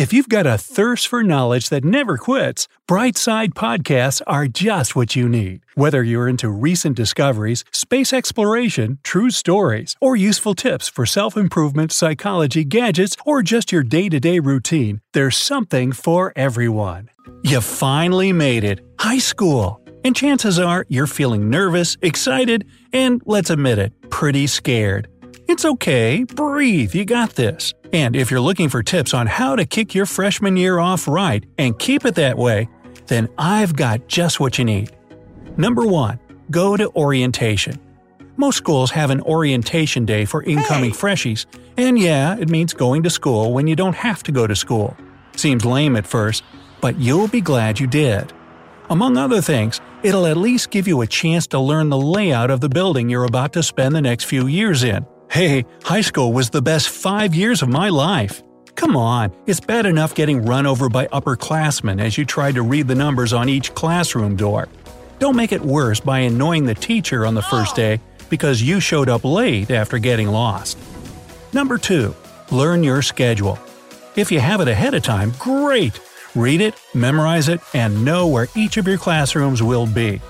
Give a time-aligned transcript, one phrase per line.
[0.00, 5.14] If you've got a thirst for knowledge that never quits, Brightside Podcasts are just what
[5.14, 5.60] you need.
[5.74, 11.92] Whether you're into recent discoveries, space exploration, true stories, or useful tips for self improvement,
[11.92, 17.10] psychology, gadgets, or just your day to day routine, there's something for everyone.
[17.42, 19.82] You finally made it high school.
[20.02, 25.08] And chances are you're feeling nervous, excited, and let's admit it, pretty scared.
[25.46, 27.74] It's okay, breathe, you got this.
[27.92, 31.44] And if you're looking for tips on how to kick your freshman year off right
[31.58, 32.68] and keep it that way,
[33.06, 34.90] then I've got just what you need.
[35.56, 36.18] Number 1.
[36.50, 37.80] Go to orientation.
[38.36, 43.10] Most schools have an orientation day for incoming freshies, and yeah, it means going to
[43.10, 44.96] school when you don't have to go to school.
[45.36, 46.42] Seems lame at first,
[46.80, 48.32] but you'll be glad you did.
[48.88, 52.60] Among other things, it'll at least give you a chance to learn the layout of
[52.60, 55.04] the building you're about to spend the next few years in.
[55.30, 58.42] Hey, high school was the best five years of my life.
[58.74, 62.88] Come on, it's bad enough getting run over by upperclassmen as you try to read
[62.88, 64.66] the numbers on each classroom door.
[65.20, 69.08] Don't make it worse by annoying the teacher on the first day because you showed
[69.08, 70.76] up late after getting lost.
[71.52, 72.12] Number 2.
[72.50, 73.56] Learn your schedule.
[74.16, 76.00] If you have it ahead of time, great!
[76.34, 80.20] Read it, memorize it, and know where each of your classrooms will be.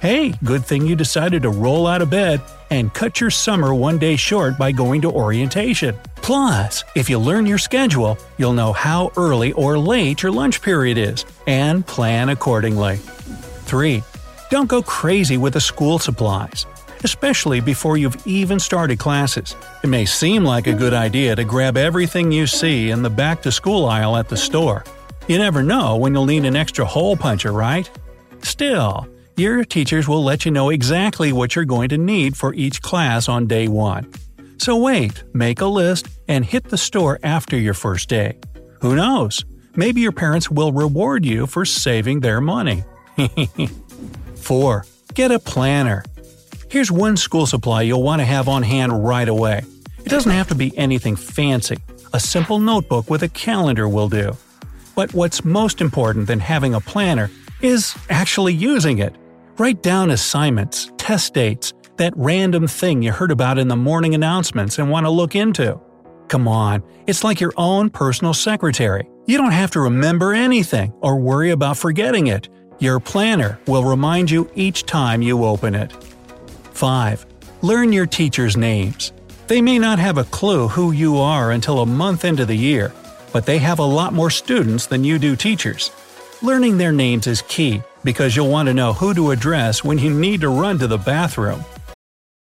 [0.00, 3.98] Hey, good thing you decided to roll out of bed and cut your summer one
[3.98, 5.98] day short by going to orientation.
[6.14, 10.98] Plus, if you learn your schedule, you'll know how early or late your lunch period
[10.98, 12.98] is and plan accordingly.
[13.66, 14.00] 3.
[14.50, 16.64] Don't go crazy with the school supplies,
[17.02, 19.56] especially before you've even started classes.
[19.82, 23.42] It may seem like a good idea to grab everything you see in the back
[23.42, 24.84] to school aisle at the store.
[25.26, 27.90] You never know when you'll need an extra hole puncher, right?
[28.42, 32.82] Still, your teachers will let you know exactly what you're going to need for each
[32.82, 34.12] class on day one.
[34.58, 38.38] So wait, make a list, and hit the store after your first day.
[38.80, 39.44] Who knows?
[39.76, 42.82] Maybe your parents will reward you for saving their money.
[44.34, 44.84] 4.
[45.14, 46.04] Get a planner.
[46.68, 49.62] Here's one school supply you'll want to have on hand right away.
[50.04, 51.78] It doesn't have to be anything fancy.
[52.12, 54.36] A simple notebook with a calendar will do.
[54.96, 59.14] But what's most important than having a planner is actually using it.
[59.58, 64.78] Write down assignments, test dates, that random thing you heard about in the morning announcements
[64.78, 65.80] and want to look into.
[66.28, 69.08] Come on, it's like your own personal secretary.
[69.26, 72.48] You don't have to remember anything or worry about forgetting it.
[72.78, 75.92] Your planner will remind you each time you open it.
[76.74, 77.26] 5.
[77.62, 79.12] Learn your teachers' names.
[79.48, 82.92] They may not have a clue who you are until a month into the year,
[83.32, 85.90] but they have a lot more students than you do teachers.
[86.42, 90.14] Learning their names is key because you'll want to know who to address when you
[90.14, 91.64] need to run to the bathroom.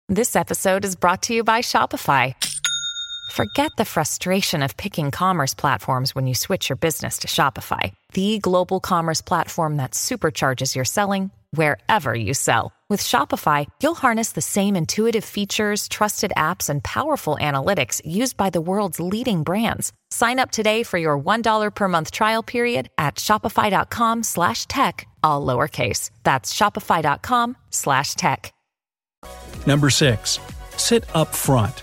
[0.07, 2.35] This episode is brought to you by Shopify.
[3.31, 8.37] Forget the frustration of picking commerce platforms when you switch your business to Shopify, the
[8.37, 12.74] global commerce platform that supercharges your selling wherever you sell.
[12.87, 18.51] With Shopify, you'll harness the same intuitive features, trusted apps, and powerful analytics used by
[18.51, 19.91] the world's leading brands.
[20.11, 25.43] Sign up today for your $1 per month trial period at shopify.com slash tech, all
[25.43, 26.11] lowercase.
[26.21, 28.53] That's shopify.com slash tech.
[29.65, 30.39] Number 6.
[30.77, 31.81] Sit up front.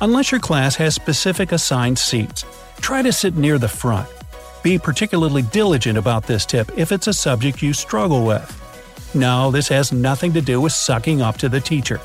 [0.00, 2.44] Unless your class has specific assigned seats,
[2.80, 4.08] try to sit near the front.
[4.62, 8.67] Be particularly diligent about this tip if it's a subject you struggle with.
[9.14, 12.00] No, this has nothing to do with sucking up to the teacher.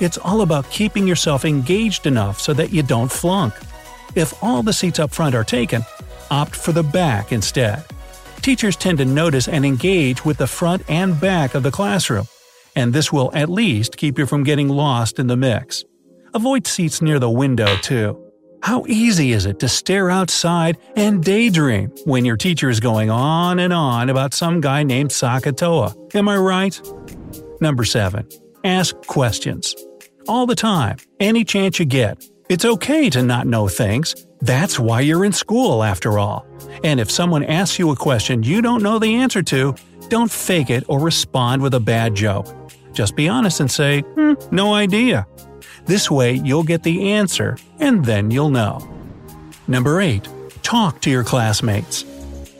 [0.00, 3.54] It's all about keeping yourself engaged enough so that you don't flunk.
[4.14, 5.82] If all the seats up front are taken,
[6.30, 7.84] opt for the back instead.
[8.42, 12.26] Teachers tend to notice and engage with the front and back of the classroom,
[12.76, 15.84] and this will at least keep you from getting lost in the mix.
[16.34, 18.27] Avoid seats near the window, too.
[18.62, 23.58] How easy is it to stare outside and daydream when your teacher is going on
[23.58, 26.14] and on about some guy named Sakatoa?
[26.14, 26.80] Am I right?
[27.60, 28.28] Number 7.
[28.64, 29.74] Ask questions.
[30.26, 32.22] All the time, any chance you get.
[32.48, 34.26] It's okay to not know things.
[34.40, 36.46] That's why you're in school, after all.
[36.84, 39.74] And if someone asks you a question you don't know the answer to,
[40.08, 42.46] don't fake it or respond with a bad joke.
[42.92, 45.26] Just be honest and say, hmm, no idea.
[45.88, 48.86] This way, you'll get the answer, and then you'll know.
[49.66, 50.28] Number 8.
[50.62, 52.04] Talk to your classmates.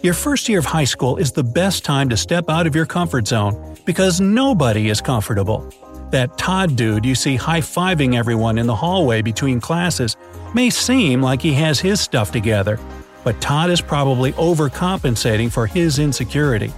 [0.02, 2.86] Your first year of high school is the best time to step out of your
[2.86, 5.70] comfort zone because nobody is comfortable.
[6.10, 10.16] That Todd dude you see high fiving everyone in the hallway between classes
[10.54, 12.80] may seem like he has his stuff together,
[13.24, 16.72] but Todd is probably overcompensating for his insecurity.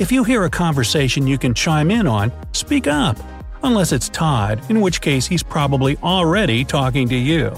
[0.00, 3.16] If you hear a conversation you can chime in on, speak up.
[3.62, 7.52] Unless it's Todd, in which case he's probably already talking to you.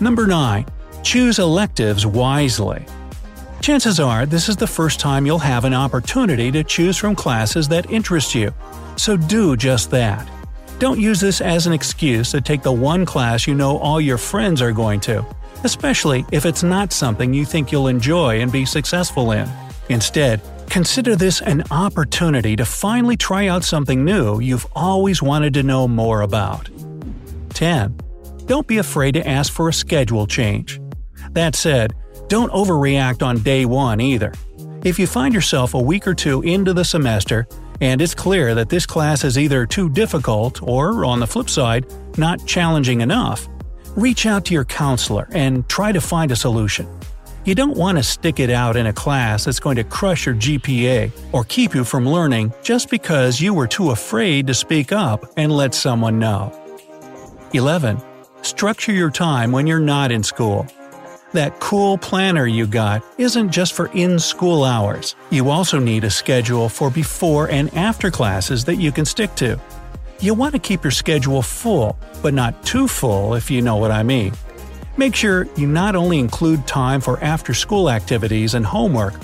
[0.00, 0.66] Number 9.
[1.02, 2.84] Choose electives wisely.
[3.60, 7.68] Chances are this is the first time you'll have an opportunity to choose from classes
[7.68, 8.52] that interest you,
[8.96, 10.28] so do just that.
[10.78, 14.16] Don't use this as an excuse to take the one class you know all your
[14.16, 15.24] friends are going to,
[15.64, 19.48] especially if it's not something you think you'll enjoy and be successful in.
[19.88, 25.62] Instead, consider this an opportunity to finally try out something new you've always wanted to
[25.62, 26.68] know more about.
[27.50, 27.98] 10.
[28.46, 30.80] Don't be afraid to ask for a schedule change.
[31.32, 31.94] That said,
[32.28, 34.32] don't overreact on day one either.
[34.84, 37.46] If you find yourself a week or two into the semester,
[37.80, 41.86] and it's clear that this class is either too difficult or, on the flip side,
[42.16, 43.48] not challenging enough,
[43.96, 46.88] reach out to your counselor and try to find a solution.
[47.48, 50.34] You don't want to stick it out in a class that's going to crush your
[50.34, 55.24] GPA or keep you from learning just because you were too afraid to speak up
[55.38, 56.52] and let someone know.
[57.54, 58.02] 11.
[58.42, 60.66] Structure your time when you're not in school.
[61.32, 65.16] That cool planner you got isn't just for in school hours.
[65.30, 69.58] You also need a schedule for before and after classes that you can stick to.
[70.20, 73.90] You want to keep your schedule full, but not too full if you know what
[73.90, 74.34] I mean.
[74.98, 79.14] Make sure you not only include time for after school activities and homework,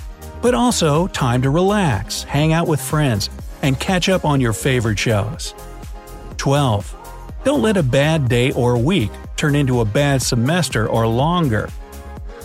[0.41, 3.29] but also time to relax, hang out with friends,
[3.61, 5.53] and catch up on your favorite shows.
[6.37, 7.41] 12.
[7.43, 11.69] Don't let a bad day or week turn into a bad semester or longer.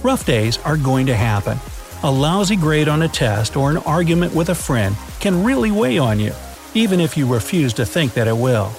[0.01, 1.59] Rough days are going to happen.
[2.01, 5.99] A lousy grade on a test or an argument with a friend can really weigh
[5.99, 6.33] on you,
[6.73, 8.73] even if you refuse to think that it will.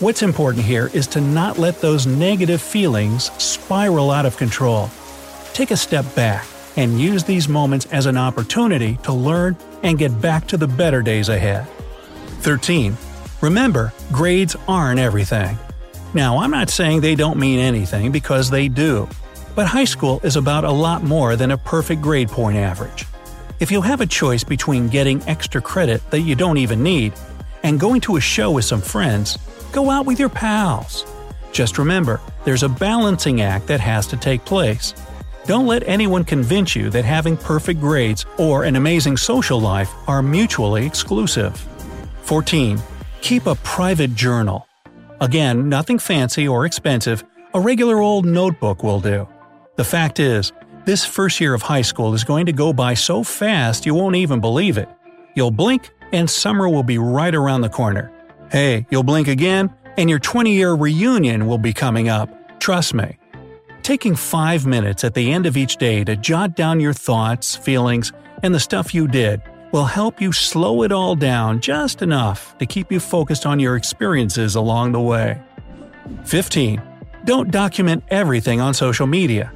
[0.00, 4.88] What's important here is to not let those negative feelings spiral out of control.
[5.52, 6.46] Take a step back
[6.78, 11.02] and use these moments as an opportunity to learn and get back to the better
[11.02, 11.68] days ahead.
[12.40, 12.96] 13.
[13.42, 15.58] Remember, grades aren't everything.
[16.14, 19.06] Now, I'm not saying they don't mean anything because they do.
[19.54, 23.04] But high school is about a lot more than a perfect grade point average.
[23.58, 27.12] If you have a choice between getting extra credit that you don't even need
[27.62, 29.36] and going to a show with some friends,
[29.72, 31.06] go out with your pals.
[31.52, 34.94] Just remember, there's a balancing act that has to take place.
[35.46, 40.22] Don't let anyone convince you that having perfect grades or an amazing social life are
[40.22, 41.56] mutually exclusive.
[42.22, 42.80] 14.
[43.22, 44.66] Keep a private journal.
[45.20, 49.28] Again, nothing fancy or expensive, a regular old notebook will do.
[49.76, 50.52] The fact is,
[50.84, 54.16] this first year of high school is going to go by so fast you won't
[54.16, 54.88] even believe it.
[55.34, 58.12] You'll blink, and summer will be right around the corner.
[58.50, 62.58] Hey, you'll blink again, and your 20 year reunion will be coming up.
[62.58, 63.16] Trust me.
[63.82, 68.12] Taking five minutes at the end of each day to jot down your thoughts, feelings,
[68.42, 72.66] and the stuff you did will help you slow it all down just enough to
[72.66, 75.40] keep you focused on your experiences along the way.
[76.24, 76.82] 15.
[77.24, 79.52] Don't document everything on social media.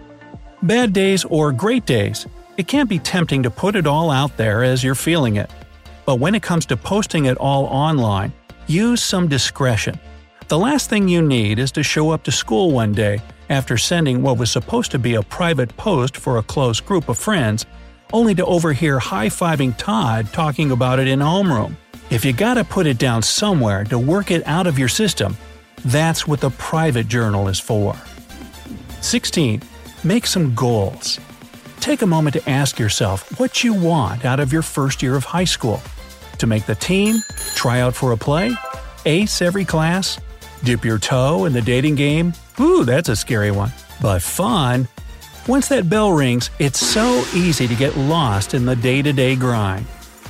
[0.62, 4.62] Bad days or great days, it can be tempting to put it all out there
[4.62, 5.50] as you're feeling it.
[6.06, 8.32] But when it comes to posting it all online,
[8.66, 9.98] use some discretion.
[10.48, 14.22] The last thing you need is to show up to school one day after sending
[14.22, 17.66] what was supposed to be a private post for a close group of friends,
[18.12, 21.76] only to overhear high fiving Todd talking about it in homeroom.
[22.10, 25.36] If you gotta put it down somewhere to work it out of your system,
[25.84, 27.96] that's what the private journal is for.
[29.00, 29.62] 16.
[30.02, 31.18] Make some goals.
[31.80, 35.24] Take a moment to ask yourself what you want out of your first year of
[35.24, 35.82] high school.
[36.44, 37.22] To make the team?
[37.54, 38.54] Try out for a play?
[39.06, 40.20] Ace every class?
[40.62, 42.34] Dip your toe in the dating game?
[42.60, 43.72] Ooh, that's a scary one.
[44.02, 44.86] But fun!
[45.48, 49.36] Once that bell rings, it's so easy to get lost in the day to day
[49.36, 49.86] grind.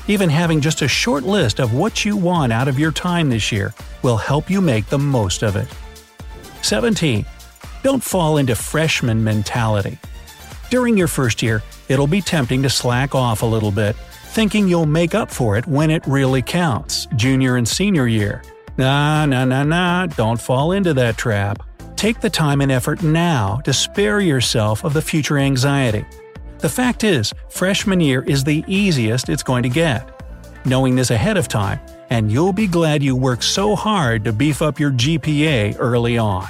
[0.07, 3.51] Even having just a short list of what you want out of your time this
[3.51, 5.67] year will help you make the most of it.
[6.63, 7.27] 17.
[7.83, 9.99] Don't fall into freshman mentality.
[10.71, 13.97] During your first year, it'll be tempting to slack off a little bit,
[14.35, 18.43] thinking you'll make up for it when it really counts, junior and senior year.
[18.77, 21.63] Nah, nah, nah, nah, don't fall into that trap.
[21.95, 26.05] Take the time and effort now to spare yourself of the future anxiety.
[26.59, 30.11] The fact is, freshman year is the easiest it's going to get.
[30.65, 31.79] Knowing this ahead of time,
[32.11, 36.49] and you'll be glad you worked so hard to beef up your GPA early on.